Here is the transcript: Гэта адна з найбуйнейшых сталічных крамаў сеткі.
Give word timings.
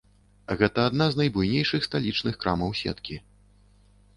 Гэта 0.61 0.85
адна 0.91 1.05
з 1.11 1.19
найбуйнейшых 1.21 1.85
сталічных 1.89 2.41
крамаў 2.45 2.75
сеткі. 2.81 3.19